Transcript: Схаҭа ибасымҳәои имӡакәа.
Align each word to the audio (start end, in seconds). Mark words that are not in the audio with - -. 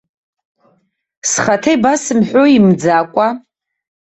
Схаҭа 1.31 1.71
ибасымҳәои 1.75 2.51
имӡакәа. 2.57 3.27